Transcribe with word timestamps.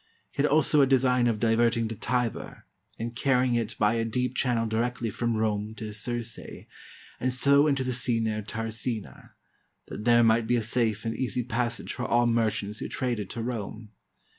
He 0.31 0.41
had 0.41 0.49
also 0.49 0.81
a 0.81 0.87
design 0.87 1.27
of 1.27 1.39
diverting 1.39 1.87
the 1.87 1.93
Tiber, 1.93 2.65
and 2.97 3.15
carrying 3.15 3.53
it 3.53 3.75
by 3.77 3.93
a 3.93 4.03
deep 4.03 4.33
channel 4.35 4.65
directly 4.65 5.11
from 5.11 5.37
Rome 5.37 5.75
to 5.75 5.93
Circeii, 5.93 6.67
and 7.19 7.31
so 7.31 7.67
into 7.67 7.83
the 7.83 7.93
sea 7.93 8.19
near 8.19 8.41
Tarracina, 8.41 9.35
that 9.89 10.03
there 10.05 10.23
might 10.23 10.47
be 10.47 10.55
a 10.55 10.63
safe 10.63 11.05
and 11.05 11.15
easy 11.15 11.43
passage 11.43 11.93
for 11.93 12.05
all 12.05 12.25
merchants 12.25 12.79
who 12.79 12.89
traded 12.89 13.29
to 13.29 13.43
Rome. 13.43 13.91